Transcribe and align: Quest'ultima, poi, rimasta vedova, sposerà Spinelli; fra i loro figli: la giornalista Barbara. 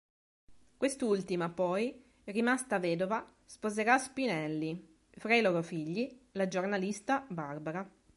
Quest'ultima, 0.77 1.49
poi, 1.51 2.01
rimasta 2.23 2.79
vedova, 2.79 3.23
sposerà 3.45 3.99
Spinelli; 3.99 4.95
fra 5.11 5.35
i 5.35 5.41
loro 5.43 5.61
figli: 5.61 6.21
la 6.31 6.47
giornalista 6.47 7.23
Barbara. 7.29 7.87